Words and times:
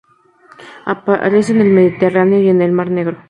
Aparece 0.85 1.51
en 1.53 1.61
el 1.61 1.69
Mediterráneo 1.69 2.39
y 2.41 2.49
en 2.49 2.63
el 2.63 2.71
Mar 2.71 2.89
Negro. 2.89 3.19